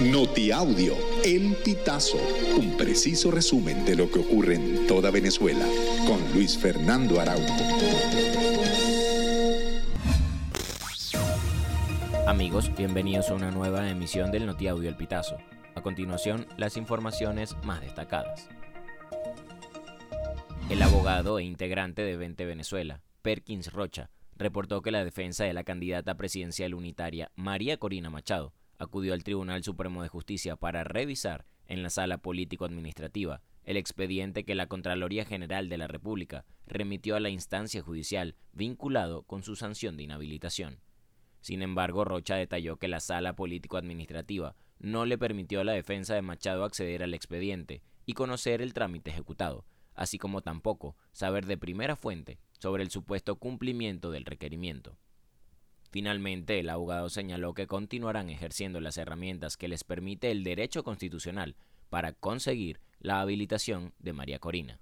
[0.00, 2.18] Notiaudio, El Pitazo,
[2.58, 5.64] un preciso resumen de lo que ocurre en toda Venezuela,
[6.04, 7.54] con Luis Fernando Araújo.
[12.26, 15.36] Amigos, bienvenidos a una nueva emisión del Notiaudio El Pitazo.
[15.76, 18.48] A continuación, las informaciones más destacadas.
[20.70, 25.62] El abogado e integrante de Vente Venezuela, Perkins Rocha, reportó que la defensa de la
[25.62, 31.82] candidata presidencial unitaria María Corina Machado acudió al Tribunal Supremo de Justicia para revisar en
[31.82, 37.30] la sala político-administrativa el expediente que la Contraloría General de la República remitió a la
[37.30, 40.80] instancia judicial vinculado con su sanción de inhabilitación.
[41.40, 46.22] Sin embargo, Rocha detalló que la sala político-administrativa no le permitió a la defensa de
[46.22, 51.96] Machado acceder al expediente y conocer el trámite ejecutado, así como tampoco saber de primera
[51.96, 54.98] fuente sobre el supuesto cumplimiento del requerimiento.
[55.94, 61.54] Finalmente, el abogado señaló que continuarán ejerciendo las herramientas que les permite el derecho constitucional
[61.88, 64.80] para conseguir la habilitación de María Corina.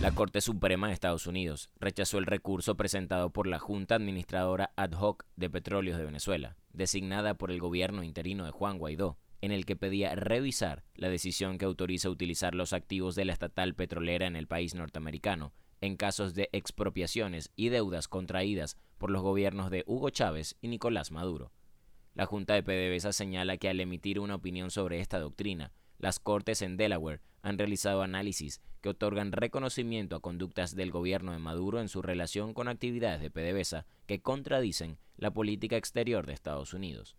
[0.00, 4.92] La Corte Suprema de Estados Unidos rechazó el recurso presentado por la Junta Administradora Ad
[4.92, 9.66] hoc de Petróleos de Venezuela, designada por el gobierno interino de Juan Guaidó, en el
[9.66, 14.34] que pedía revisar la decisión que autoriza utilizar los activos de la estatal petrolera en
[14.34, 20.10] el país norteamericano en casos de expropiaciones y deudas contraídas por los gobiernos de Hugo
[20.10, 21.52] Chávez y Nicolás Maduro.
[22.14, 26.62] La Junta de PDVSA señala que al emitir una opinión sobre esta doctrina, las Cortes
[26.62, 31.88] en Delaware han realizado análisis que otorgan reconocimiento a conductas del gobierno de Maduro en
[31.88, 37.16] su relación con actividades de PDVSA que contradicen la política exterior de Estados Unidos.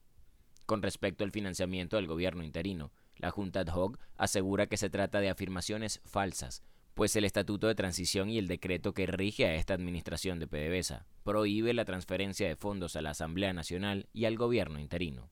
[0.65, 5.19] Con respecto al financiamiento del gobierno interino, la Junta ad hoc asegura que se trata
[5.19, 9.73] de afirmaciones falsas, pues el Estatuto de Transición y el decreto que rige a esta
[9.73, 14.79] administración de PDVSA prohíbe la transferencia de fondos a la Asamblea Nacional y al gobierno
[14.79, 15.29] interino.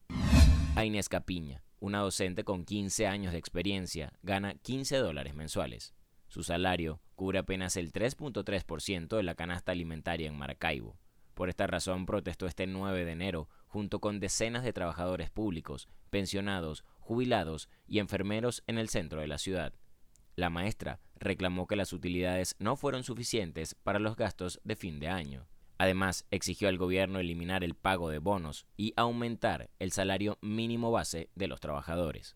[0.76, 5.96] A Inés Capiña, una docente con 15 años de experiencia, gana 15 dólares mensuales.
[6.28, 11.00] Su salario cubre apenas el 3.3% de la canasta alimentaria en Maracaibo.
[11.34, 16.86] Por esta razón protestó este 9 de enero junto con decenas de trabajadores públicos, pensionados,
[17.00, 19.74] jubilados y enfermeros en el centro de la ciudad.
[20.36, 25.08] La maestra reclamó que las utilidades no fueron suficientes para los gastos de fin de
[25.08, 25.48] año.
[25.78, 31.30] Además, exigió al gobierno eliminar el pago de bonos y aumentar el salario mínimo base
[31.36, 32.36] de los trabajadores.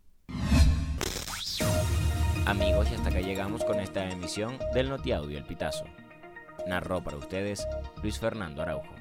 [2.46, 5.86] Amigos, y hasta acá llegamos con esta emisión del Notiaudio El Pitazo.
[6.68, 7.68] Narró para ustedes
[8.02, 9.01] Luis Fernando Araujo.